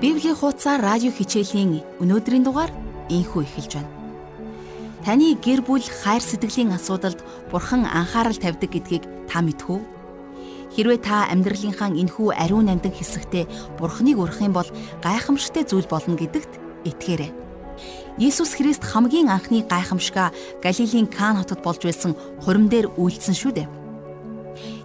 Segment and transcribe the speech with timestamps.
[0.00, 2.72] Библийн хуудасаар радио хичээлийн өнөөдрийн дугаар
[3.12, 3.92] инхүү эхэлж байна.
[5.04, 7.20] Таны гэр бүл хайр сэтгэлийн асуудалд
[7.52, 9.80] бурхан анхаарал тавьдаг гэдгийг та мэдэх үү?
[10.72, 14.68] Хэрвээ та амьдралынхаа энхүү ариун нандин хэсэгтээ бурханыг урах юм бол
[15.04, 16.52] гайхамшигтай зүйл болно гэдэгт
[16.88, 17.36] итгээрэй.
[18.16, 20.32] Иесус Христ хамгийн анхны гайхамшига
[20.64, 23.68] Галилийн Кан хотод болж байсан хурим дээр үйлдсэн шүү дээ.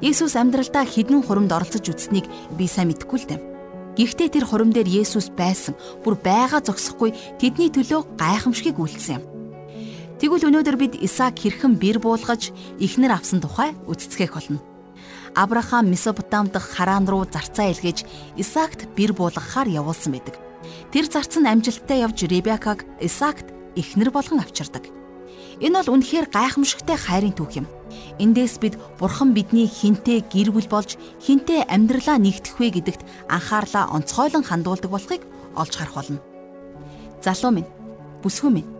[0.03, 2.27] Иесус амьдралдаа хідэн хуримд оролцож үзснийг
[2.59, 3.54] би сайн мэдэхгүй л дээ.
[3.95, 5.71] Гэхдээ тэр хурим дээр Есүс байсан.
[6.03, 9.23] Бүр байгаа зогсохгүй тэдний төлөө гайхамшигыг үйлдсэн юм.
[10.19, 14.59] Тэгвэл өнөөдөр бид Исаак хэрхэн бэр буулгаж ихнэр авсан тухай үздцгээх болно.
[15.35, 18.03] Авраам Месопотам дахь Харан руу зарцаа илгээж
[18.35, 20.39] Исаакт бэр буулгахаар явуулсан байдаг.
[20.91, 24.87] Тэр зарц нь амжилттай явж Ребекаг Исаакт ихнэр болгон авчирдаг.
[25.63, 27.67] Энэ бол үнэхээр гайхамшигтай хайрын түүх юм.
[28.19, 34.43] Эндээс бид Бурхан бидний хинтээ гэр бүл болж хинтээ амьдралаа нэгтгэх вэ гэдэгт анхаарлаа онцгойлон
[34.43, 35.23] хандуулдаг болохыг
[35.55, 36.19] олж харах болно.
[37.23, 37.69] Залуу минь,
[38.19, 38.71] бүсгүй минь,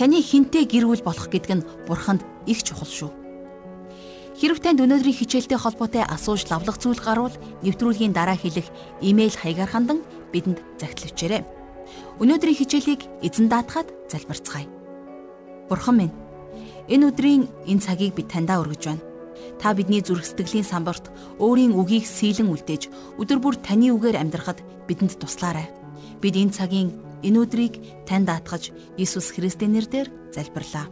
[0.00, 3.12] таны хинтээ гэр бүл болох гэдэг нь Бурханд их чухал шүү.
[4.34, 8.66] Хэрв танд өнөөдрийн хичээлтэй холбоотой асууж лавлах зүйл гарвал нэвтрүүлгийн дараа хэлэх
[8.98, 10.02] имэйл хаягаар хандан
[10.34, 11.46] бидэнд захидлавчээрэй.
[12.18, 14.73] Өнөөдрийн хичээлийг эзэн даатгаад залбирцгаая.
[15.68, 16.14] Бурхан минь,
[16.92, 19.04] энэ өдрийн энэ цагийг бид таньдаа өргөж байна.
[19.56, 21.08] Та бидний зүрх сэтгэлийн самбарт
[21.40, 25.72] өөрийн үгийг сийлэн үлдээж өдөр бүр таны үгээр амьдрахад бидэнд туслаарай.
[26.20, 26.92] Бид энэ цагийн
[27.24, 30.86] энэ өдрийг танд даатгаж Иесус Христосийн нэрээр залбирлаа.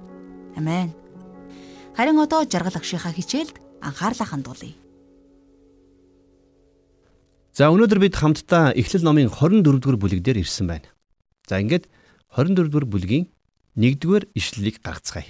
[0.57, 0.97] Амен.
[1.93, 4.73] Харин одоо жаргал агшийнхаа хичээлд анхаарлаа хандуулъя.
[7.53, 10.89] За өнөөдөр бид хамтдаа Эхлэл номын 24 дугаар бүлэг дээр ирсэн байна.
[11.45, 11.85] За ингээд
[12.33, 13.29] 24 дугаар бүлгийн
[13.77, 15.29] нэгдүгээр ишлэлийг гаргацгаая.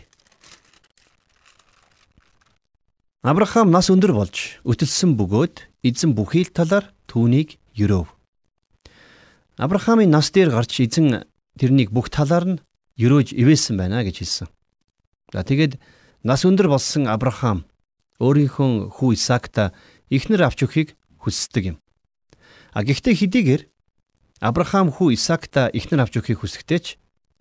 [3.23, 8.11] Авраам нас өндөр болж өтөлсөн бөгөөд эзэн бүхий л талаар түүнийг өрөөв.
[9.63, 11.23] Авраамийн нас дээр гарч эзэн
[11.55, 12.63] тэрнийг бүх талаар нь
[12.99, 14.49] өрөөж ивээсэн байна гэж хэлсэн.
[15.31, 15.79] За тэгээд
[16.27, 17.63] нас өндөр болсон Авраам
[18.19, 19.71] өөрийнхөө хүү Исаакта
[20.11, 21.77] ихнэр авч өгөхийг хүсдэг юм.
[22.75, 23.63] А гэхдээ хэдийгээр
[24.43, 26.87] Авраам хүү Исаакта ихнэр авч өгөхийг хүсэхдээ ч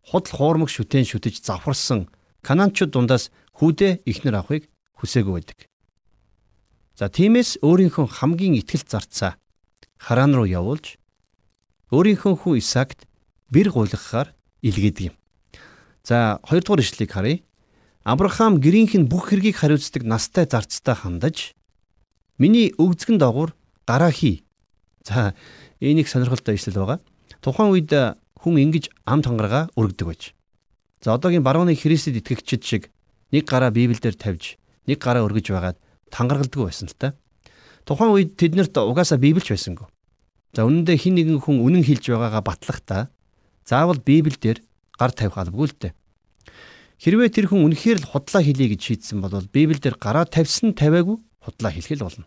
[0.06, 2.10] худал хуурмаг шүтэн шүтэж завхарсан
[2.42, 5.60] кананчууд дундаас хүүдээ ихнэр авахыг хүсээгүй байдаг.
[6.98, 9.38] За тиймээс өөрийнхөө хамгийн ихтгэл зарцаа
[10.02, 10.98] Харан руу явуулж
[11.94, 13.06] өөрийнхөө хүү Исаакт
[13.54, 14.34] бэр гуйлгахаар
[14.66, 15.16] илгээдэг юм.
[16.02, 17.44] За хоёрдугаар ишлэгийг харъя.
[18.04, 21.54] Авраам гэрийнх нь бүх хэргийг хариуцдаг настай зарцтай хандаж
[22.42, 23.54] миний өгзгөн доогуур
[23.86, 24.42] гараа хий.
[25.06, 25.36] За
[25.80, 27.00] энийг сонирхолтой ишлэл байгаа.
[27.46, 27.94] Тухайн үед
[28.42, 30.34] хүн ингэж ам тангараа өргөдөг байж.
[31.02, 32.84] За одоогийн барууны Христэд итгэгчид шиг
[33.32, 34.58] нэг гараа Библиэлд тавьж
[34.90, 35.78] нэг гараа өргөж байгаад
[36.10, 37.14] тангаргалддаг байсан л та.
[37.86, 39.88] Тухайн үед тэднэрт угаасаа Библич байсангүй.
[40.54, 43.10] За үнэндээ хин нэгэн хүн үнэн хэлж байгаагаа батлахдаа
[43.66, 44.62] заавал Библиэлд
[45.00, 45.94] гар тавих албагүй л дээ.
[47.02, 51.72] Хэрвээ тэр хүн үнэхээр л худлаа хэлье гэж шийдсэн бол Библиэлд гараа тавьсан тавиагүй худлаа
[51.74, 52.26] хэлэх л болно.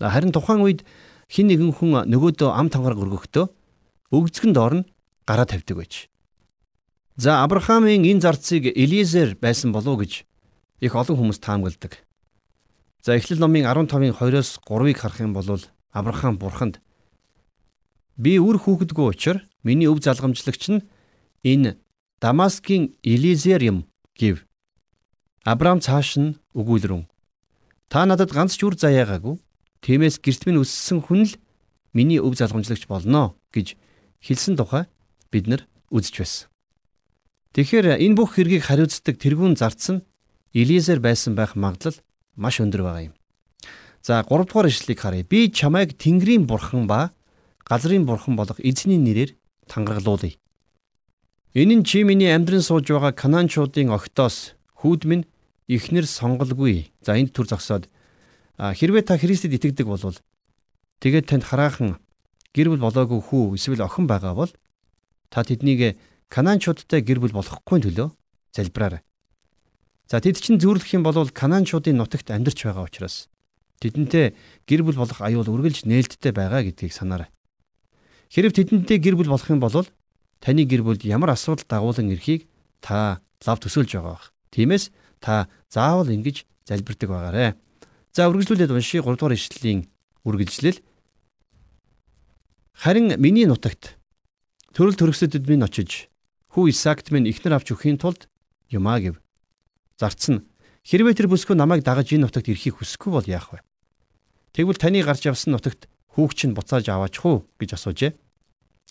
[0.00, 0.86] За харин тухайн үед
[1.28, 3.46] хин нэгэн хүн нөгөөдөө ам тангараг өргөхдөө
[4.14, 4.88] өгзгөн доор нь
[5.30, 6.10] гараа тавьдаг байж.
[7.14, 10.26] За Авраамийн энэ зарцыг Элизер байсан болов гэж
[10.82, 12.02] их олон хүмүүс таамагладаг.
[13.02, 15.46] За Эхлэл номын 15-ын 2-оос 3-ыг харах юм бол
[15.94, 16.82] Авраам бурханд
[18.16, 20.82] би үр хүүхэдгүй учраас миний өв залгамжлагч нь
[21.46, 21.78] энэ
[22.20, 23.86] Дамаскийн Элизер юм
[24.18, 24.42] гэв.
[25.46, 27.06] Авраам цааш нь өгүүлрэн
[27.88, 29.38] та надад ганц ч үр заяагаагүй.
[29.80, 31.38] Тиймээс гэрт минь өссөн хүн л
[31.94, 33.78] миний өв залгамжлагч болно гэж
[34.20, 34.84] хэлсэн тухай
[35.30, 36.46] бид нар үзэж байсан.
[37.54, 40.04] Тэгэхээр энэ бүх хэргийг хариуцдаг тэрүүн зарц нь
[40.54, 41.98] Элизер байсан байх магадлал
[42.34, 43.14] маш өндөр байгаа юм.
[44.02, 45.24] За 3 дугаар ишлэгийг харъя.
[45.24, 47.10] Би чамайг Тэнгэрийн бурхан ба
[47.66, 49.34] газрын бурхан болох эзний нэрээр
[49.66, 50.38] тангаргалуулъя.
[51.54, 55.26] Энэ нь чи миний амьдран сууж байгаа Канаанчуудын огтоос хүүд минь
[55.66, 56.90] ихнэр сонголгүй.
[57.02, 57.90] За энд төр зогсоод
[58.58, 60.02] хэрвээ та Христэд итгэдэг бол
[61.02, 61.98] тэгээд танд хараахан
[62.54, 64.50] гэр бүл болоогүй хүү эсвэл охин байгаа бол
[65.30, 65.96] та тэднийг
[66.30, 68.08] Канаанчуудтай гэр бүл болохгүй төлөө
[68.54, 69.02] залбираарай.
[70.06, 73.30] За тэд чинь зүйрлэх юм бол Канаанчуудын нутагт амьдарч байгаа учраас
[73.82, 74.34] тэдэнтэй
[74.66, 77.30] гэр бүл болох аюул үргэлж нээлттэй байгаа гэдгийг санаарай.
[78.30, 79.86] Хэрэг тэдэнтэй гэр бүл болох юм бол
[80.38, 82.46] таны гэр бүлд ямар асуудал дагуулan эрхийг
[82.82, 84.34] та лав төсөөлж байгаа бах.
[84.50, 84.90] Тиймээс
[85.22, 87.54] та заавал ингэж залбирдаг байгаарэ.
[88.12, 89.86] За үргэлжлүүлээд уншия 3 дугаар ишлэлийн
[90.26, 90.82] үргэлжлэл.
[92.74, 93.99] Харин миний нутагт
[94.70, 96.06] Төрөл төрөсөдөд минь очиж
[96.54, 98.30] хүү Исаакт минь ихнэр авч өхийн тулд
[98.70, 99.18] юмаа гэв.
[99.98, 100.46] Зарц нь
[100.86, 103.66] хэрвээ тэр бүсгүй намайг дагаж энэ нутагт ирэхийг хүсэхгүй бол яах вэ?
[104.54, 108.14] Тэгвэл таны гарч явсан нутагт хүүгч нь буцааж аваачих уу гэж асуужээ.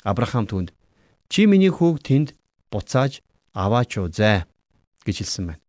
[0.03, 0.75] Авраам түүнд
[1.31, 2.35] чи миний хүүг тэнд
[2.71, 3.23] буцааж
[3.55, 4.43] аваач уу зай
[5.07, 5.63] гэж хэлсэн байна.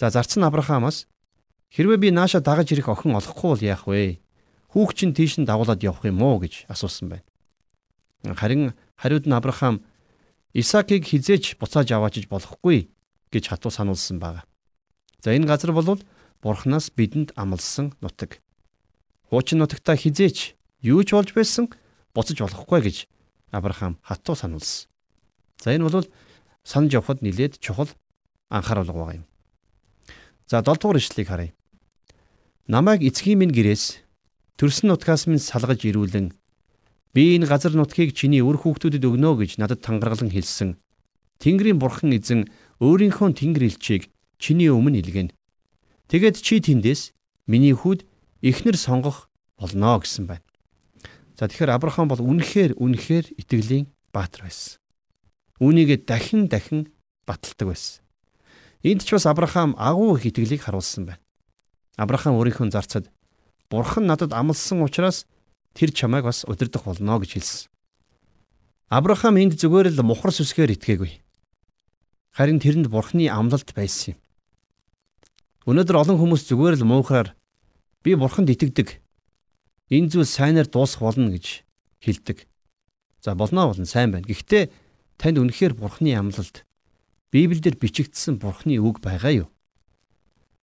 [0.00, 1.04] За зарц нь Авраамаас
[1.68, 4.20] хэрвээ би нааша дагаж ирэх охин олохгүй бол яах вэ?
[4.72, 7.24] Хүүг чинь тийш нь дагуулад явах юм уу гэж асуусан байна.
[8.36, 9.84] Харин хариуд нь Авраам
[10.54, 12.90] Исаакийг хизээч буцааж аваачиж болохгүй
[13.34, 14.46] гэж хатуу сануулсан байна.
[15.22, 15.98] За энэ газар бол
[16.42, 18.38] Бурханаас бидэнд амласан нутаг.
[19.30, 20.54] Хуучин нутагта хизээч
[20.84, 21.72] юу ч болж байсан
[22.14, 22.96] буцаж болохгүй гэж
[23.50, 24.86] Авраам хатуу сануулсан.
[25.58, 26.06] За энэ бол
[26.62, 27.90] санаж явахад нилээд чухал
[28.48, 29.26] анхаарал байгаа юм.
[30.46, 31.54] За 7 дугаар ишлэгийг харъя.
[32.68, 34.04] Намайг эцгийн минь гэрээс
[34.60, 36.32] төрсөн нутгаас минь салгаж ирүүлэн
[37.14, 40.74] Би энэ газар нутгийг чиний өр хүүхдүүдэд өгнө гэж надад тангаргалан хэлсэн.
[41.38, 42.50] Тэнгэрийн бурхан эзэн
[42.82, 44.10] өөрийнхөө тэнгэр элчийг
[44.42, 45.30] чиний өмнө илгэнэ.
[46.10, 47.14] Тэгэд чи тэндээс
[47.46, 48.02] миний хүүд
[48.42, 50.42] эхнэр сонгох болно гэсэн байна.
[51.38, 54.82] За тэгэхээр Авраам бол үнэхээр үнэхээр итгэлийн баатар байсан.
[55.62, 56.90] Үүнийг дахин дахин
[57.26, 58.02] баталдаг байсан.
[58.82, 61.22] Энд ч бас Авраам агуу их итгэлийг харуулсан байна.
[61.94, 63.06] Авраам өөрийнхөө зарцад
[63.70, 65.26] Бурхан надад амласан учраас
[65.74, 67.68] тэр чамайг бас удирдах болно гэж хэлсэн.
[68.88, 71.12] Авраам энд зүгээр л мухар сүсгээр итгээгүй.
[72.34, 74.18] Харин тэрэнд бурхны амлалт байсан юм.
[75.66, 77.34] Өнөөдөр олон хүмүүс зүгээр л муухаар
[78.06, 79.00] би бурханд итгэдэг.
[79.90, 81.64] Энэ зүйл сайнаар дуусах болно гэж
[82.04, 82.46] хэлдэг.
[83.24, 84.28] За болно болно сайн байна.
[84.28, 84.70] Гэхдээ
[85.16, 86.64] танд үнэхээр бурхны амлалт
[87.34, 89.48] Библиэлд бичигдсэн бурхны үг байгаа юу?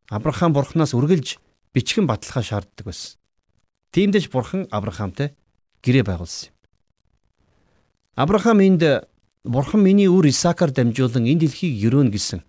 [0.07, 1.39] Авраам бурхнаас үргэлж
[1.75, 3.20] бичгэн баталгаа шаарддаг байсан.
[3.91, 5.35] Тиймдэж бурхан Авраамтай
[5.83, 6.55] гэрээ байгуулсан юм.
[8.15, 8.83] Авраам энд
[9.43, 12.39] бурхан миний үр Исаакаар дамжуулан энэ дэлхийг өрөөнө гэсэн.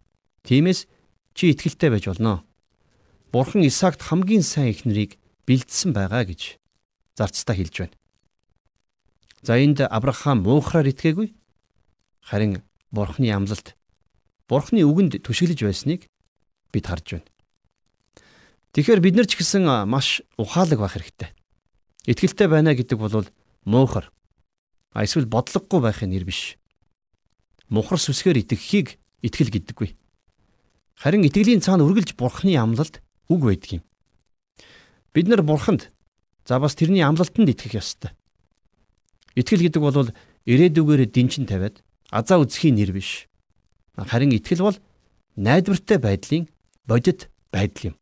[0.46, 0.86] Тиймээс
[1.34, 2.46] чи итгэлтэй байж болно.
[3.34, 6.62] Бурхан Исаакт хамгийн сайн эхнэрийг бэлдсэн байгаа гэж
[7.18, 7.96] зарцтай хэлж байна.
[9.42, 11.34] За энд Авраам муухраар итгээгүй.
[12.22, 12.62] Харин
[12.94, 13.74] Бурхны амлалт
[14.46, 16.06] Бурхны үгэнд түшиглэж байсныг
[16.70, 17.31] бид харж байна.
[18.72, 21.36] Тэгэхээр бид нар ч гэсэн маш ухаалаг байх хэрэгтэй.
[22.08, 23.28] Итгэлтэй байна гэдэг бол
[23.68, 24.08] муухар.
[24.96, 26.56] А эсвэл бодлогогүй байхын нэр биш.
[27.68, 29.92] Мухар сүсгээр итгэхийг итгэл гэдэггүй.
[30.96, 33.82] Харин итгэлийн цаана үргэлж бурхны амлалт үг байдаг юм.
[35.12, 35.92] Бид нар бурханд
[36.48, 38.16] за бас тэрний амлалтанд итгэх ёстой.
[39.36, 40.16] Итгэл гэдэг бол
[40.48, 43.28] ирээдүгээр дэнчин тавиад азаа үзхийн нэр биш.
[44.00, 44.76] Харин итгэл бол
[45.36, 46.48] найдвартай байдлын
[46.88, 47.96] бодит байдал юм.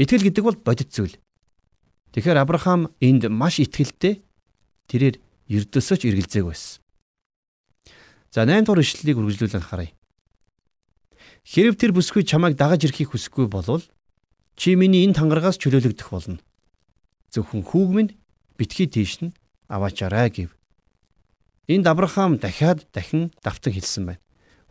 [0.00, 1.20] Итгэл гэдэг бол бодит зүйл.
[2.16, 4.24] Тэгэхээр Авраам энд маш итгэлтэй
[4.88, 5.20] тэрээр
[5.52, 6.80] ердөөсөө ч эргэлзээг байсан.
[8.32, 9.92] За 8 дугаар ишлэлийг үргэлжлүүлэн харъя.
[11.44, 13.84] Хэрв тэр бүсгүй чамайг дагаж ирэхийг хүсэхгүй болвол
[14.56, 16.40] чи миний энэ тангарагаас чөлөөлөгдөх болно.
[17.28, 18.16] Зөвхөн хүүг минь
[18.56, 19.36] битгий тийш нь
[19.68, 20.50] аваачаарай гэв.
[21.68, 24.22] Энд Авраам дахиад дахин давтан хэлсэн байна.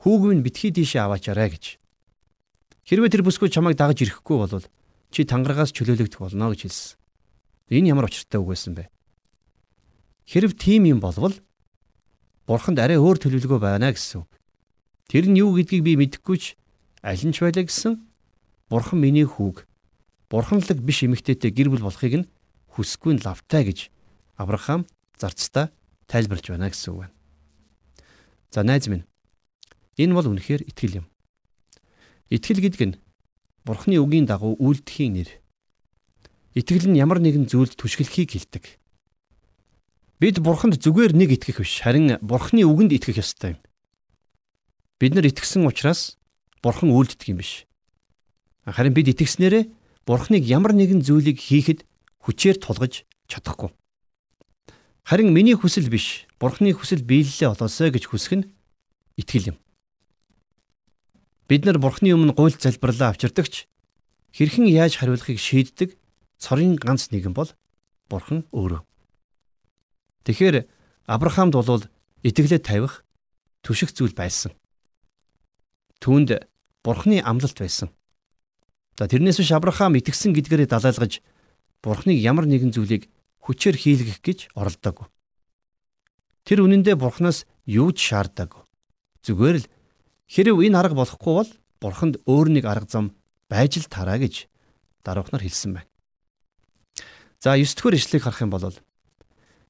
[0.01, 1.77] Хүүг минь битгий тийшээ аваачаарай гэж.
[2.89, 4.65] Хэрвээ тэр бүсгүй чамайг дагаж ирэхгүй болвол
[5.09, 6.97] чи тангарагаас чөлөөлөгдөх болно гэж хэлсэн.
[7.69, 8.89] Энэ ямар учиртай үг байсан бэ?
[10.29, 11.33] Хэрв тийм юм болвол
[12.45, 14.25] бурханд арай өөр төлөвлөгөө байна гэсэн.
[15.09, 16.45] Тэр нь юу гэдгийг би мэдэхгүй ч
[17.01, 17.97] аль нь ч байлаа гэсэн
[18.69, 19.65] бурхан миний хүүг
[20.29, 22.29] бурханлаг биш эмэгтэйтэй гэр бүл болохыг нь
[22.77, 23.89] хүсэхгүй нь лавтай гэж
[24.38, 24.85] Авраам
[25.17, 25.73] зарцтай
[26.06, 27.16] тайлбарж байна гэсэн үг байна.
[28.54, 29.06] За найз минь
[29.97, 31.06] энэ бол үнэхээр итгэл юм.
[32.30, 32.95] Итгэл гэдэг нь
[33.69, 35.30] Бурхны үгийн дагуу үйлдэхийн нэр.
[36.57, 38.81] Итгэл нь ямар нэгэн зүйлд түшгэлхийг хэлдэг.
[40.18, 43.61] Бид Бурханд зүгээр нэг итгэх биш, харин Бурхны үгэнд итгэх ёстой юм.
[44.97, 46.18] Бид нар итгэсэн учраас
[46.66, 47.69] Бурхан үйлддэг юм биш.
[48.66, 49.69] Харин бид итгэснээрээ
[50.02, 51.85] Бурхныг ямар нэгэн зүйлийг хийхэд
[52.26, 53.69] хүчээр тулгаж чадахгүй.
[55.06, 58.49] Харин миний хүсэл биш, Бурхны хүсэл биелэлээ олоосой гэж хүсэх нь
[59.14, 59.57] итгэл юм.
[61.49, 63.65] Бид нар Бурхны өмнө гуйл залбирлаа авчирдагч
[64.37, 65.97] хэрхэн яаж хариулахыг шийддэг
[66.37, 67.49] цорын ганц нэгэн бол
[68.06, 68.85] Бурхан өөрөө.
[70.29, 70.69] Тэгэхээр
[71.09, 71.89] Авраамд бол
[72.21, 73.01] итгэлээ тавих
[73.65, 74.53] түших зүйл байсан.
[75.97, 76.37] Түүнд
[76.85, 77.89] Бурхны амлалт байсан.
[78.94, 81.25] За тэрнээс биш Авраам итгэсэн гэдгээрээ далайлгаж
[81.81, 83.09] Бурхныг ямар нэгэн зүйлийг
[83.41, 85.09] хүчээр хийлгэх гэж оролдоогүй.
[86.45, 88.61] Тэр үнэндээ Бурханаас юу ч шаардаагүй.
[89.25, 89.69] Зүгээр л
[90.30, 91.50] Хэрв энэ арга болохгүй бол
[91.81, 93.06] бурханд өөр нэг арга зам
[93.50, 94.45] байж л тараа гэж
[95.02, 95.90] даруухнаар хэлсэн байна.
[97.42, 98.78] За 9 дэх ишлэгийг харах юм бол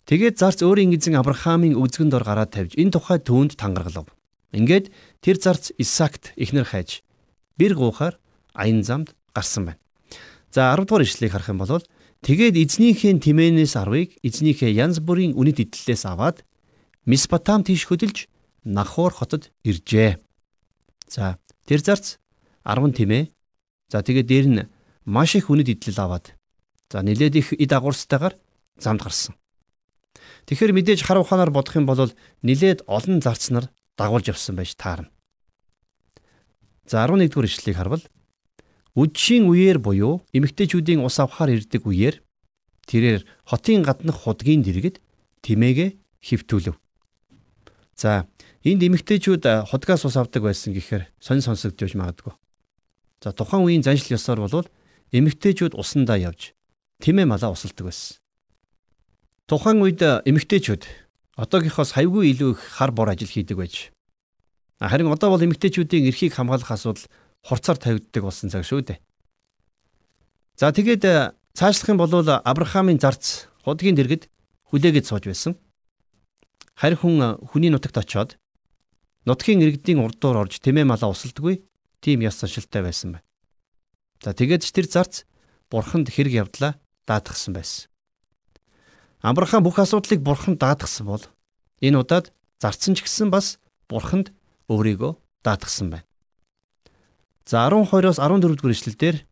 [0.10, 4.10] Тэгээд зарц өөрийн эзэн Авраамийн үзгэнд ор гараад тавьж энэ тухай түүнд тангаргалав.
[4.50, 4.90] Ингээд
[5.22, 7.06] тэр зарц Исаакт ихнэр хайж
[7.62, 8.18] бэр гуухаар
[8.58, 9.82] аян замд гарсан байна.
[10.50, 11.86] За 10 дугаар ишлэгийг харах юм бол
[12.26, 16.42] тэгээд эзнийхээ тимээнээс 10-ыг эзнийхээ янз бүрийн үнэт идлэлээс аваад
[17.06, 18.26] Месопотам тийш хөдөлж
[18.66, 20.18] Нахор хотод иржээ.
[21.10, 22.22] За тэр зарц
[22.64, 23.34] 10 тимээ.
[23.90, 24.62] За тэгээд дээр нь
[25.10, 26.38] маш их үнэт идэл аваад
[26.94, 28.38] за нилээд их эд агуурстайгаар
[28.78, 29.34] замд гарсан.
[30.46, 32.14] Тэгэхээр мэдээж хар ухаанаар бодох юм бол
[32.46, 35.10] нилээд олон зарц нар дагуулж явсан байж таарна.
[36.86, 38.04] За 11 дугаар ишлэгийг харвал
[38.94, 42.22] үдшийн үеэр буюу эмэгтэйчүүдийн ус авахаар ирдэг үеэр
[42.90, 44.98] тэрээр хотын гаднах худгийн дэргэд
[45.46, 45.90] тимээгээ
[46.22, 46.78] хөвтүүлв.
[48.00, 48.24] За
[48.64, 52.32] энд эмэгтэйчүүд худгаас ус авдаг байсан гэхээр сонь сонсогдож магадгүй.
[53.20, 54.72] За тухайн үеийн заншил ёсоор бол
[55.12, 56.56] эмэгтэйчүүд усандаа явж
[57.04, 58.24] тимээ малаа усалдаг байсан.
[59.52, 60.88] Тухайн үед эмэгтэйчүүд
[61.44, 63.92] одоогийнхоос хавьгүй илүү их хар бор ажил хийдэг байж.
[64.80, 67.04] Харин одоо бол эмэгтэйчүүдийн эрхийг хамгаалах асуудал
[67.44, 69.00] хурцаар тавигддаг болсон цаг шүү дээ.
[70.56, 74.32] За тэгээд цаашлах юм бол Авраамийн зарц худгийн дэргэд
[74.72, 75.60] хүлээгээд сууж байсан.
[76.80, 77.20] Харин хүн
[77.52, 78.40] хүний нутагт очиод
[79.28, 81.68] нутгийн иргэдийн урдуур орж тэмээ малаа усалдаггүй
[82.00, 83.28] тийм яс соншилтай байсан байна.
[84.24, 85.28] За тэгээд ч тэр зарц
[85.68, 87.92] бурханд хэрэг явдлаа даатгсан байсан.
[89.20, 91.24] Авраам бүх асуудлыг бурханд даатгсан бол
[91.84, 92.32] энэ удаад
[92.64, 93.60] зарцсан ч гэсэн бас
[93.92, 94.32] бурханд
[94.72, 96.08] өөрийгөө даатгсан байна.
[97.44, 99.28] За 12-оос 14 дугаар ишлэлдэр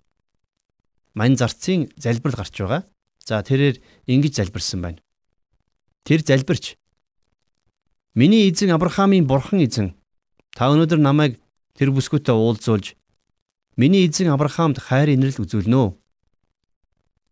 [1.16, 2.84] мань зарцын залбирал гарч байгаа.
[3.24, 5.00] За тэрээр ингэж залбирсан байна.
[6.04, 6.76] Тэр залбирч
[8.18, 9.94] Миний эзэн Авраамийн бурхан эзэн
[10.58, 11.38] та өнөөдөр намайг
[11.78, 12.98] тэр бүсгүйтэй уулзуулж
[13.78, 15.94] миний эзэн Авраамд хайр инрэл үзүүлнэ.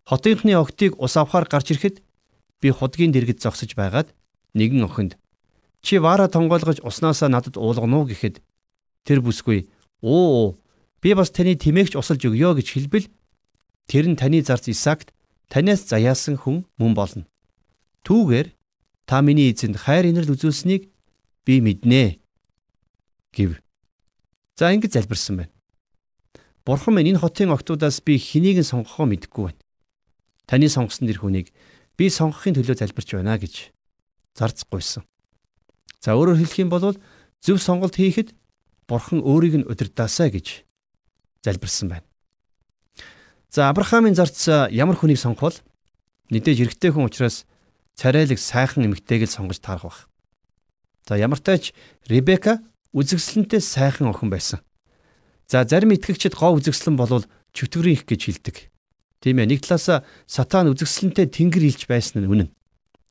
[0.05, 2.05] Хотынхны огтыг ус авахар гарч ирэхэд
[2.61, 4.13] би худгийн дэргэд зогсож байгаад
[4.53, 5.17] нэгэн охинд
[5.81, 8.45] чи вара тонгоолгож уснасаа надад уулгано уу гэхэд
[9.09, 9.65] тэр бүсгүй
[10.05, 10.61] оо
[11.01, 13.09] би бас таны тэмээгч усалж өгье гэж хэлбэл
[13.89, 15.17] тэр нь таны зарц Исаакт
[15.49, 17.25] танаас заяасан хүн мөн болно.
[18.05, 18.53] Түүгээр
[19.05, 20.89] та миний эзэнд хайр инэрл үзүүлсэнийг
[21.45, 22.17] би мэднэ
[23.33, 23.61] гэв.
[24.57, 25.53] За ингэж залбирсан байна.
[26.65, 29.61] Бурхан минь энэ хотын октоудаас би хэнийг нь сонгохоо мэдэхгүй байна.
[30.49, 31.53] Таны сонгосон тэр хүнийг
[31.97, 33.69] би сонгохын төлөө залбирч байна гэж
[34.33, 35.05] зарц гуйсан.
[36.01, 36.97] За өөрөөр хэлэх юм бол
[37.45, 38.33] зөв сонголт хийхэд
[38.89, 40.65] Бурхан өөрийг нь удирдаасаа гэж
[41.45, 42.07] залбирсан байна.
[43.49, 45.63] За Авраамийн зарц ямар хүнийг сонгох вэ?
[46.33, 47.45] Мэдээж эрэгтэй хүн учраас
[47.95, 49.99] царайлаг сайхан эмэгтэйг л сонгож таарах байх.
[51.07, 51.73] За ямар тач
[52.07, 52.61] Ребека
[52.93, 54.59] үзэгсэлэнтэй сайхан охин байсан.
[55.47, 57.25] За зарим итгэгчид гоо үзэгслэн болвол
[57.55, 58.57] чөтгөрийн их гэж хэлдэг.
[59.23, 62.49] Тийм ээ нэг талаас сатан үзэгсэлэнтэй тэнгэр илж байсан нь үнэн.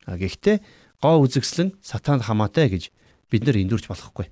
[0.05, 0.61] А гэхдээ
[1.01, 2.91] гоо үзэгслэн сатанд хамаатай гэж
[3.31, 4.29] бид нар эндүрч болохгүй.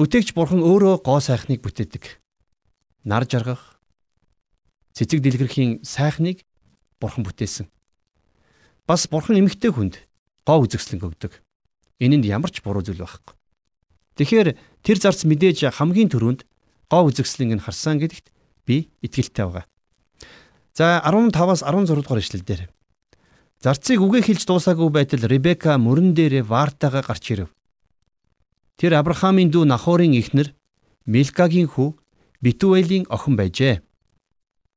[0.00, 2.20] Бүтээгч бурхан өөрөө гоо сайхныг бүтээдэг.
[3.04, 3.80] Нар жаргах
[4.96, 6.44] цэцэг дэлгэрхийн сайхныг
[7.00, 7.68] бурхан бүтээсэн.
[8.86, 9.98] Бас бурхан эмгтэй хүнд
[10.46, 11.42] гоо үзэгслэн өгдөг.
[11.98, 13.34] Энэнд ямар ч буруу зүйл байхгүй.
[14.14, 14.48] Тэгэхээр
[14.86, 16.46] тэр зарц мэдээж хамгийн түрүүнд
[16.86, 18.30] гоо үзэгслэнг нь харсан гэдэгт
[18.62, 19.66] би итгэлтэй байгаа.
[20.70, 22.62] За 15-аас 16 дугаар ишлэл дээр.
[23.58, 27.50] Зарцыг үгээ хэлж дуусаагүй байтал Ребека мөрөн дээрээ Вартагаа гарч ирэв.
[28.78, 30.54] Тэр Авраамийн дүү Нахорын эхнэр
[31.08, 31.96] Милкагийн хүү
[32.44, 33.80] Битүэлийн охин байжээ.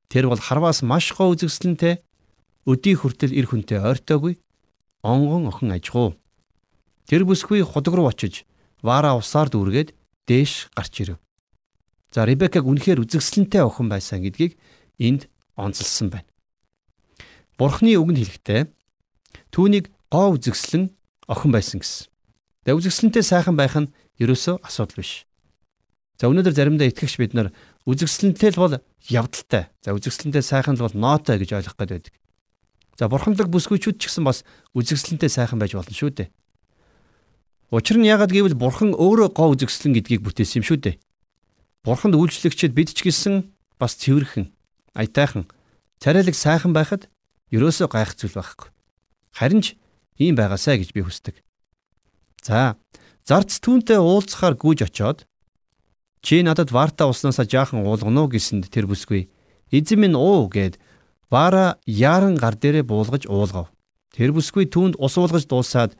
[0.08, 2.01] Тэр бол харваас маш гоо үзэгсэлэнтэй
[2.69, 4.38] өдий хүртэл эр хүнтэй ойртоогүй
[5.01, 6.13] онгон охин ажгуу.
[7.09, 8.45] Тэр бүсгүй худаг руу очиж
[8.81, 9.91] Вара усаар дүүргээд
[10.27, 11.17] дээш гарч ирэв.
[12.15, 14.55] За Ребекаг үнэхээр үзэгсэлэнтэй охин байсан гэдгийг
[14.97, 15.27] энд
[15.59, 16.29] онцлсан байна.
[17.59, 18.61] Бурхны үгэнд хэлэхдээ
[19.51, 20.95] түүнийг гоо үзэгслэн
[21.27, 22.07] охин байсан гэсэн.
[22.63, 23.91] Тэгээ үзэгслэнтэй сайхан байх нь
[24.23, 25.27] ерөөсөө асуудал биш.
[26.17, 27.51] За өнөөдөр заримдаа итгэгч бид нар
[27.83, 28.75] үзэгслэнтэй л бол
[29.11, 29.67] явдалтай.
[29.83, 32.15] За үзэгслэнтэй сайхан л бол ноотой гэж ойлгох гээд байдаг.
[33.00, 34.44] За бурхамлаг бүсгүйчүүд ч гэсэн бас
[34.75, 36.27] үзэгслэнтэй сайхан байж болно шүү дээ.
[37.72, 40.96] Учир нь яагаад гэвэл бурхан өөрөө гоо үзэгслэн гэдгийг бүтээсэн юм шүү дээ.
[41.88, 44.51] Бурханд үйлчлэгчид бид ч гэсэн бас цэвэрхэн,
[45.00, 45.48] аятайхан
[46.03, 47.08] Царайлаг сайхан байхад
[47.56, 48.68] ерөөсөө гайх зүйл байхгүй.
[49.32, 49.79] Харин ч
[50.20, 51.39] ийм байгаасай гэж би хүсдэг.
[52.44, 52.75] За,
[53.24, 55.24] зарц түүнтэй уулзахаар гүйж очоод
[56.20, 59.32] чи надад варта уснасаа жаахан уулгано гэсэнд тэр бүсгүй
[59.72, 60.79] эзэн минь уу гэд
[61.29, 63.69] вара яран гар дээрээ буулгаж уулгав.
[64.13, 65.93] Тэр бүсгүй түүнд ус уулгаж дуусаад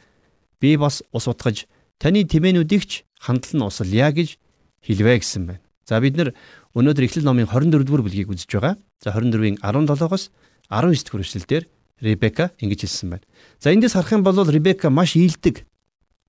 [0.60, 1.70] би бас ус утгаж
[2.02, 4.38] таны тэмээнүүдийг ч хандлан нь усалъя гэж
[4.82, 5.64] хэлвэ гэсэн байна.
[5.86, 6.34] За бид нар
[6.78, 8.76] өнөөдөр Эхлэл номын 24 дугаар бүлгийг үзэж байгаа.
[9.02, 10.30] За 24-ийн 17-оос
[10.70, 11.64] 19 дэх хүрээлэлдэр
[12.02, 13.26] Ребека ингэж хэлсэн байна.
[13.58, 15.66] За эндээс харах юм бол Ребека маш ийдэг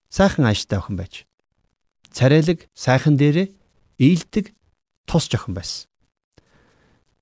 [0.09, 1.29] сайхан ааштай охин байж.
[2.11, 3.53] Царайлаг сайхан дээрээ
[4.01, 4.57] ийдэг
[5.07, 5.90] тус охин байсан.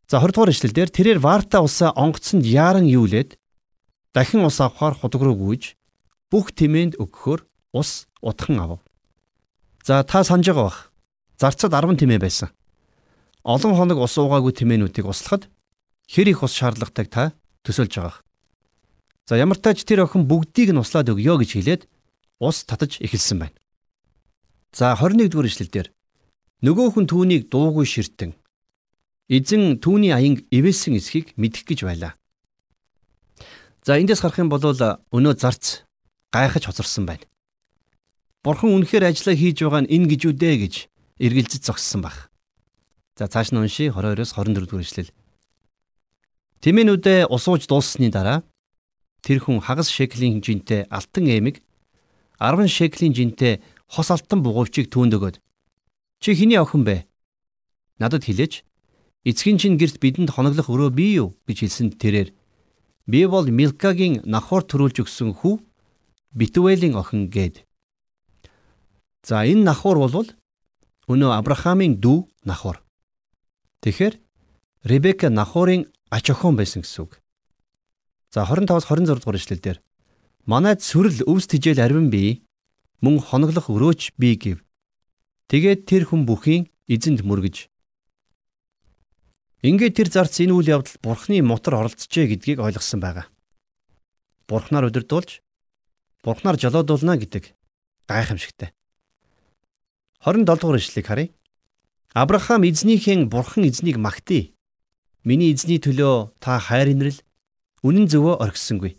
[0.08, 3.36] За 20 дугаар ишлэлдэр тэрээр Варта улсаа онгоцонд яаран юулээд
[4.16, 5.76] дахин ус авахаар худаг руу гүйж
[6.32, 7.44] бүх тэмээнд өгөхөөр
[7.76, 8.80] ус утхан авав.
[9.84, 10.80] За та санаж байгаа бах.
[11.36, 12.48] Зарцад 10 тэмээ байсан.
[13.44, 15.52] Олон хоног ус уугаагүй тэмээнүүдийг услахад
[16.08, 17.36] хэр их ус шаардлагатайг та
[17.68, 18.24] төсөөлж байгаах.
[19.28, 21.82] За ямар тач тэр охин бүгдийг нь услаад өгье гэж хэлээд
[22.40, 23.56] ус татаж эхэлсэн байна.
[24.72, 25.92] За 21 дугаар ишлэлдэр
[26.64, 28.32] нөгөө хүн түүнийг дуугүй ширтэн
[29.28, 32.12] эзэн түүний аянг ивэсэн эсхийг мэдэх гэж байлаа.
[33.84, 35.84] За эндээс харах юм бол өнөө зарц
[36.32, 37.24] гайхаж хоцорсон байна.
[38.44, 40.74] Бурхан үнэхээр ажиллаа хийж байгаа нь энэ гэж үдэ гэж
[41.20, 42.32] эргэлзэж зогссон баг.
[43.16, 45.10] За цааш нь унши 22-оос 24 дугаар ишлэл.
[46.62, 48.46] Тэмээнүүдээ усууж дууссаны дараа
[49.20, 51.60] тэр хүн хагас шеклийн жинтэй алтан эмиг
[52.38, 55.36] 10 шеклийн жинтэй хос алтан бугуйчийг түүнд өгöd.
[56.22, 57.06] Чи хэний охин бэ?
[57.98, 58.62] Надад хэлээч.
[59.24, 62.30] Эцгийн чинь гэрт бидэнд хоноглох өрөө бий юу гэж хэлсэн тэрээр
[63.06, 65.58] би бол Милкагийн нахор төрүүлж өгсөн хүү
[66.38, 67.64] Битвэлийн охин гээд.
[69.24, 70.28] За энэ нахур бол
[71.08, 72.84] өнөө Авраамийн дүү нахур.
[73.82, 74.14] Тэгэхээр
[74.84, 77.18] Ребека нахурын ач охин байсан гэсэн үг.
[78.30, 79.78] За 25-аас 26 дугаар ишлэлдэр
[80.44, 82.44] Манайд сүрэл өвс тижэл арвин бий
[83.00, 84.64] мөн хоноглох өрөөч бий гэв.
[85.48, 87.68] Тэгээд тэр хүн бүхийн эзэнд мөргөж.
[89.58, 93.26] Ингээд тэр зарц энэ үйл явдал бурхны мотор оролцжээ гэдгийг ойлгосон байгаа.
[94.46, 95.42] Бурхнаар өдөрдүүлж
[96.22, 97.58] бурхнаар жолоодуулна гэдэг
[98.06, 98.70] гайхамшигтай.
[100.22, 101.28] 27 дугаар ишлэгийг харъя.
[102.14, 104.54] Авраам эзнийхэн бурхан эзнийг магтъя.
[105.26, 107.18] Миний эзний төлөө та хайр инрэл
[107.82, 108.94] үнэн зөвөө орхисонгүй.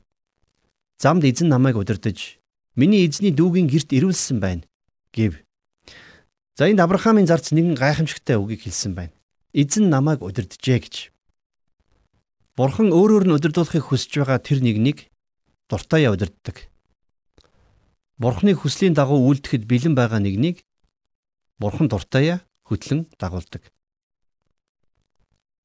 [1.00, 2.20] Замд эзэн намайг удирдах
[2.76, 4.68] миний эзний дүүгийн герт ирүүлсэн байна
[5.16, 5.40] гэв.
[6.60, 9.19] За энд Авраамийн зарц нэгэн гайхамшигтай үгийг хэлсэн байна.
[9.54, 10.96] Эзэн намайг удирджээ гэж.
[12.54, 15.10] Бурхан өөрөөр нь удирдуулахыг хүсэж байгаа тэр нэгнийг
[15.70, 16.70] дуртаяа удирддаг.
[18.20, 20.62] Бурханы хүслийн дагуу үйлдэхэд бэлэн байгаа нэгнийг
[21.58, 23.64] Бурхан дуртаяа хөтлөн дагуулдаг.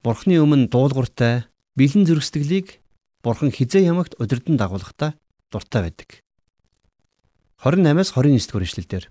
[0.04, 1.44] Бурхны өмнө дуулууртай
[1.76, 2.80] бэлэн зөрөсдөглийг
[3.24, 5.18] Бурхан хизээ ямагт удирдан дагуулгахдаа
[5.50, 6.24] дуртай байдаг.
[7.60, 9.04] 28-аас 29 дугаар ишлэлдэр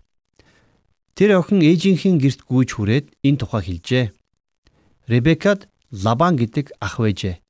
[1.13, 4.05] Тэр охин ээжийнхэн герт гүйж хүрээд энэ тухай хэлжээ.
[5.07, 7.43] Ребекад Лабан гэдэг ах байжээ.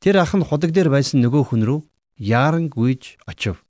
[0.00, 1.80] Тэр ах нь худаг дээр байсан нөгөө хүн рүү
[2.16, 3.60] яаран гүйж очив.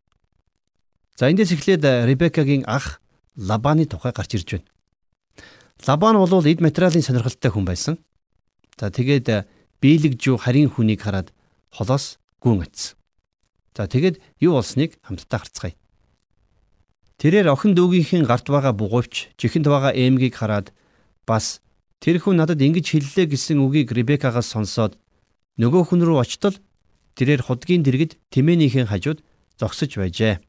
[1.18, 3.02] За эндээс эхлээд Ребекагийн ах
[3.34, 4.70] Лабаны тухай гарч ирж байна.
[5.82, 7.98] Лабан бол эд материалын сонирхолтой хүн байсан.
[8.78, 9.50] За тэгээд
[9.82, 11.34] биелэгжүү харийн хүнийг хараад
[11.74, 12.94] холоос гүн атсан.
[13.74, 15.74] За тэгэд юу болсныг хамтдаа харцгаая.
[17.18, 20.70] Тэрээр охин дүүгийнхэн гарт байгаа бугуйвч чихэнд байгаа эмгийг хараад
[21.26, 21.58] бас
[22.02, 24.98] тэр хүн надад ингэж хэллээ гэсэн үгийг Ребекагаас сонсоод
[25.54, 26.58] нөгөө хүн рүү очтол
[27.14, 29.22] тэрээр худгийн дэргэд тэмээнийхэн хажууд
[29.54, 30.42] зогсож байжээ.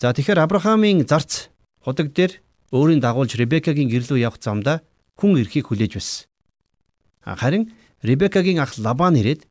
[0.00, 1.52] За тэгэхээр Авраамийн зарц
[1.84, 2.40] худаг дээр
[2.72, 4.80] өөрийн дагуулж Ребекагийн гэрлүү явах замдаа
[5.20, 6.24] хүн эрхийг хүлээж байсан.
[7.28, 7.68] Харин
[8.00, 9.44] Ребекагийн ах Лабан ирээд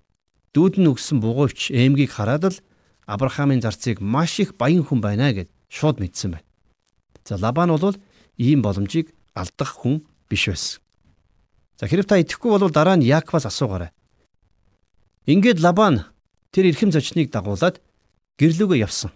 [0.58, 2.58] дүүд нь өгсөн бугуйвч эмгийг хараад л
[3.06, 6.48] Авраамийн зарцыг маш их баян хүн байна гэд шууд мэдсэн байна.
[7.22, 7.94] За Лабан бол
[8.42, 10.87] ийм боломжийг алдах хүн биш байсан.
[11.78, 13.94] За хэрэг та итгэхгүй бол дараа нь Яаковаас асуугаарай.
[15.30, 16.10] Ингээд Лабан
[16.50, 17.78] тэр эрхэм зочныг дагуулад
[18.42, 19.14] гэрлүүгөө явсан.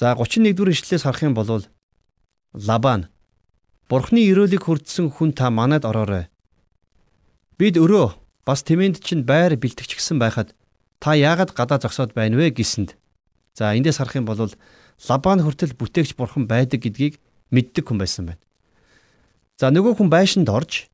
[0.00, 1.64] За 31 дүгээр ишлэлээс харах юм бол
[2.56, 3.12] Лабан
[3.86, 6.26] Бурхны өрөөлийг хүрдсэн хүн та манад ороорой.
[7.60, 10.54] Бид өрөө Бас тэмээнд чинь байр бэлтгэгчсэн байхад
[11.02, 12.94] та яагаад гадаа зогсоод байна вэ гэсэнд.
[13.58, 14.38] За эндээс харах юм бол
[15.08, 17.18] Лабан хүртэл бүтээгч бурхан байдаг гэдгийг
[17.50, 18.42] мэддэг хүн байсан байна.
[19.58, 20.86] За нөгөө хүн байшинд орж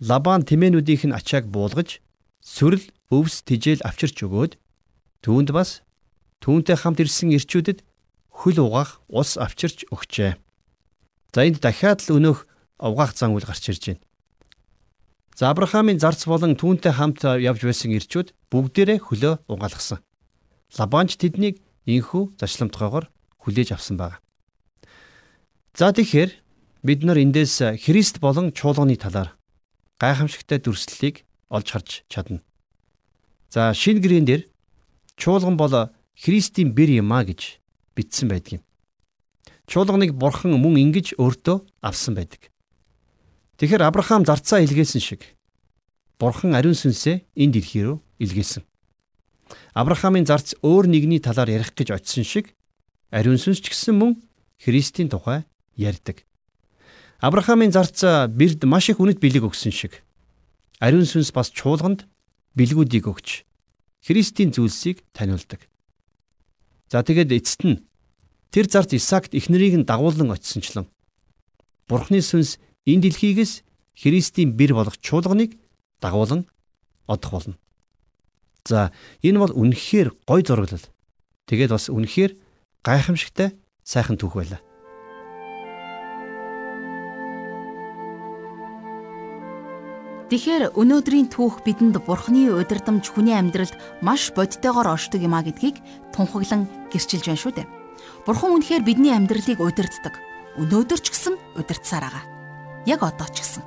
[0.00, 2.00] Лабан тэмээнүүдийнх нь ачааг буулгаж
[2.40, 2.80] сөрл
[3.12, 4.56] өвс тижэл авчирч өгөөд
[5.20, 5.84] түүнд бас
[6.40, 7.84] түүнтэй хамт ирсэн ирчүүдэд
[8.32, 10.40] хөл угаах ус авчирч өгчээ.
[11.36, 12.48] За энд дахиад л өнөөх
[12.80, 14.04] угаах зан үйл гарч ирж байна.
[15.36, 20.00] За Авраамийн зарц болон түүнтэй хамт явж байсан ирчүүд бүгдээрээ хөлөө угаалгасан.
[20.80, 23.12] Лабанч тэднийг инхүү зачламтгайгоор
[23.44, 24.16] хүлээж авсан байна.
[25.76, 26.30] За тэгэхээр
[26.88, 29.36] бид нар эндээс Христ болон чуулганы талаар
[30.00, 32.40] гайхамшигтай дүрслэлийг олж харж чадна.
[33.52, 34.42] За шинэ гэрэн дээр
[35.20, 37.60] чуулган бол Христийн бэр юм а гэж
[37.94, 38.62] бичсэн байдаг юм.
[39.68, 42.48] Чуулганыг бурхан мөн ингэж өөртөө авсан байдаг.
[43.60, 45.22] Тэгэхээр Авраам зарцаа илгээсэн шиг
[46.20, 48.60] Бурхан ариун сүнсээ дэлхий рүү илгээсэн.
[49.72, 52.52] Авраамийн зарц өөр нэгний талаар ярих гэж очисон шиг
[53.08, 54.20] ариун сүнс ч гэсэн мөн
[54.60, 55.48] Христийн тухай
[55.80, 56.20] ярьдаг.
[57.20, 58.00] Авраамийн зарц
[58.32, 60.00] бэрд маш их үнэт бэлэг өгсөн шиг
[60.80, 62.08] ариун сүнс бас чуулганд
[62.56, 63.44] бэлгүүдийг өгч
[64.00, 65.68] Христийн зүйлсийг таниулдаг.
[66.88, 67.84] За тэгээд эцэст нь
[68.48, 70.88] тэр зарц Исаакт эхнэрийг нь дагуулan очисончлон
[71.84, 72.56] Бурхны сүнс
[72.88, 73.68] энэ дэлхийгээс
[74.00, 75.60] Христийн бэр болох чуулганыг
[76.00, 76.48] дагуулan
[77.04, 77.56] одох болно.
[78.64, 80.88] За энэ бол үнэхээр гой зураглал.
[81.44, 82.32] Тэгээд бас үнэхээр
[82.80, 84.69] гайхамшигтай сайхан түүх байлаа.
[90.30, 95.82] Тэгэхээр өнөөдрийн түүх бидэнд Бурхны удирдамж хүний амьдралд маш бодитойгоор оршдог юм а гэдгийг
[96.14, 97.66] тунхаглан гэрчилж байна шүү дээ.
[98.22, 100.22] Бурхан үнэхээр бидний амьдралыг удирддаг.
[100.54, 102.24] Өнөөдөр ч гэсэн удирдсаар байгаа.
[102.86, 103.66] Яг одоо ч гэсэн.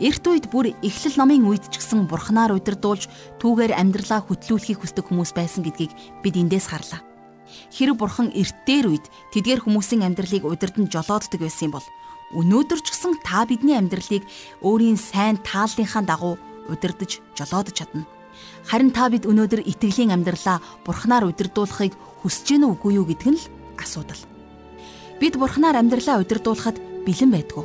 [0.00, 3.04] Эрт үед бүр эхлэл номын үед ч гэсэн Бурханаар удирдуулж
[3.36, 5.92] түүгээр амьдралаа хөтлүүлэхийг хүсдэг хүмүүс байсан гэдгийг
[6.24, 7.04] бид эндээс харлаа.
[7.76, 9.04] Хэрэг Бурхан эрт дээр үед
[9.36, 11.86] тэдгээр хүмүүсийн амьдралыг удирдан жолооддаг байсан юм бол
[12.28, 14.20] Өнөөдөр ч гэсэн та бидний амьдралыг
[14.60, 16.36] өөрийн сайн тааллынхаа дагуу
[16.68, 18.04] удирдах, жолоодож чадна.
[18.68, 23.48] Харин та бид өнөөдөр итгэлийн амьдралаа бурхнаар удирдуулахыг хүсэж гэнэ үгүй юу гэдг нь л
[23.80, 24.20] асуудал.
[25.16, 26.76] Бид бурхнаар амьдралаа удирдуулахад
[27.08, 27.64] бэлэн байдгүй.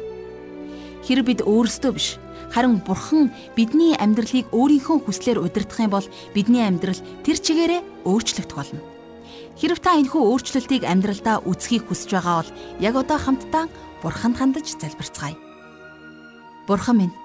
[1.04, 2.16] Хэрэг бид өөрсдөө биш,
[2.56, 8.80] харин бурхан бидний амьдралыг өөрийнхөө хүслээр удирдах юм бол бидний амьдрал тэр чигээрээ өөрчлөгдөх болно.
[9.60, 13.66] Хэрв та энэхүү өөрчлөлтийг амьдралдаа үзхийг хүсэж байгаа бол яг одоо хамтдаа
[14.04, 15.40] Бурханд хандаж залбирцгаая.
[16.68, 17.16] Бурхан минь,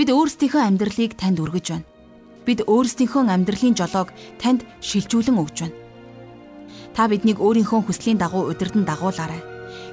[0.00, 1.88] бид өөрсдийнхөө амьдралыг танд өргөж байна.
[2.48, 5.76] Бид өөрсдийнхөө амьдралын жолоог танд шилжүүлэн өгж байна.
[6.96, 9.44] Та биднийг өөрийнхөө хүслийн дагуу удирдан дагуулаарай.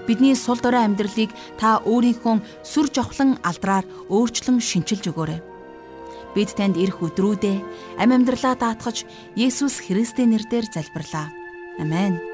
[0.07, 5.43] Бидний сул дорой амьдралыг та өөрийнхөө сүр жавхлан алдраар өөрчлөн шинчилж өгөөрэй.
[6.35, 9.03] Бид танд ирэх өдрүүдээ амь амьдралаа даатгаж
[9.35, 11.27] Есүс Христийн нэрээр залбирлаа.
[11.83, 12.32] Амен.